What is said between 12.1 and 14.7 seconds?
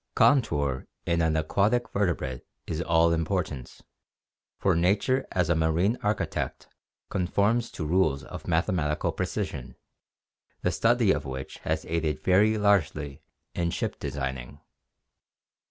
very largely in ship designing.